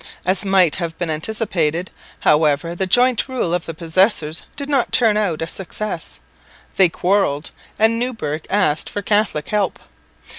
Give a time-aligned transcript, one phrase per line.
[0.25, 1.91] As might have been anticipated,
[2.21, 6.19] however, the joint rule of the "possessors" did not turn out a success.
[6.75, 9.77] They quarrelled, and Neuburg asked for Catholic help.